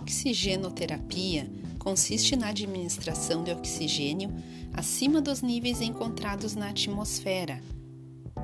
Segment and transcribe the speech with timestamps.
[0.00, 4.32] oxigenoterapia consiste na administração de oxigênio
[4.72, 7.62] acima dos níveis encontrados na atmosfera,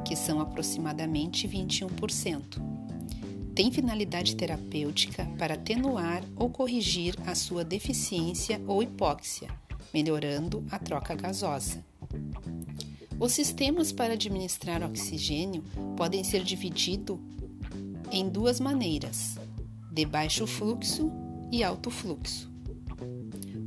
[0.04, 2.62] que são aproximadamente 21%.
[3.54, 9.48] Tem finalidade terapêutica para atenuar ou corrigir a sua deficiência ou hipóxia,
[9.94, 11.82] melhorando a troca gasosa.
[13.18, 15.64] Os sistemas para administrar oxigênio
[15.96, 17.18] podem ser divididos
[18.12, 19.38] em duas maneiras:
[19.90, 21.10] de baixo fluxo
[21.50, 22.50] e alto fluxo.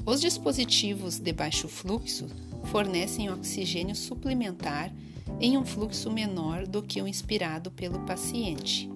[0.06, 2.28] Os dispositivos de baixo fluxo
[2.66, 4.94] fornecem oxigênio suplementar
[5.40, 8.90] em um fluxo menor do que o inspirado pelo paciente.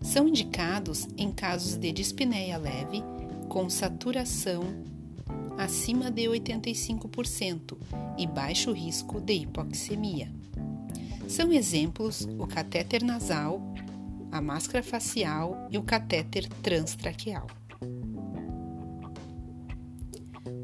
[0.00, 3.02] São indicados em casos de dispneia leve
[3.48, 4.62] com saturação
[5.58, 7.76] acima de 85%
[8.18, 10.30] e baixo risco de hipoxemia.
[11.28, 13.60] São exemplos o catéter nasal,
[14.36, 17.46] a máscara facial e o catéter transtraqueal.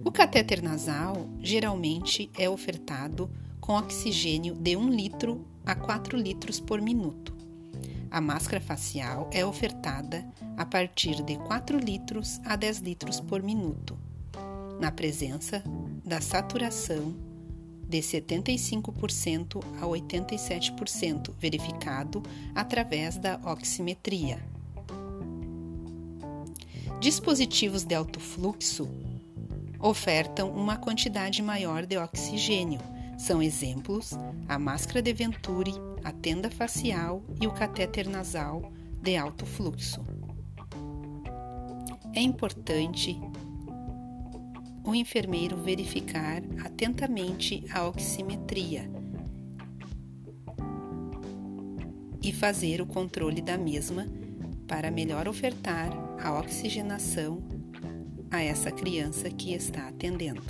[0.04, 6.82] O catéter nasal geralmente é ofertado com oxigênio de 1 litro a 4 litros por
[6.82, 7.34] minuto.
[8.10, 10.22] A máscara facial é ofertada
[10.58, 13.98] a partir de 4 litros a 10 litros por minuto,
[14.78, 15.64] na presença
[16.04, 17.31] da saturação
[17.92, 22.22] de 75% a 87%, verificado
[22.54, 24.42] através da oximetria.
[26.98, 28.88] Dispositivos de alto fluxo
[29.78, 32.80] ofertam uma quantidade maior de oxigênio.
[33.18, 34.12] São exemplos
[34.48, 40.00] a máscara de Venturi, a tenda facial e o catéter nasal de alto fluxo.
[42.14, 43.20] É importante
[44.92, 48.90] o enfermeiro verificar atentamente a oximetria
[52.22, 54.06] e fazer o controle da mesma
[54.68, 55.90] para melhor ofertar
[56.22, 57.42] a oxigenação
[58.30, 60.42] a essa criança que está atendendo.